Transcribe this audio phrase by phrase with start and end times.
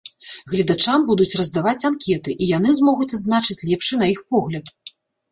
[0.51, 4.65] Гледачам будуць раздаваць анкеты, і яны змогуць адзначыць лепшы на іх погляд.